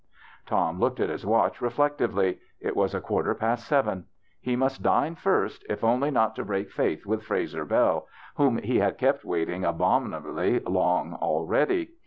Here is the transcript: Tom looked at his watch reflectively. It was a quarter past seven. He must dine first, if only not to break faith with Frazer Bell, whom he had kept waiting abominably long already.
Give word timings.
Tom 0.47 0.79
looked 0.79 0.99
at 0.99 1.11
his 1.11 1.27
watch 1.27 1.61
reflectively. 1.61 2.39
It 2.59 2.75
was 2.75 2.95
a 2.95 2.99
quarter 2.99 3.35
past 3.35 3.67
seven. 3.67 4.05
He 4.41 4.55
must 4.55 4.81
dine 4.81 5.13
first, 5.13 5.63
if 5.69 5.83
only 5.83 6.09
not 6.09 6.35
to 6.37 6.43
break 6.43 6.71
faith 6.71 7.05
with 7.05 7.21
Frazer 7.21 7.65
Bell, 7.65 8.07
whom 8.33 8.57
he 8.57 8.79
had 8.79 8.97
kept 8.97 9.23
waiting 9.23 9.63
abominably 9.63 10.57
long 10.61 11.13
already. 11.13 11.91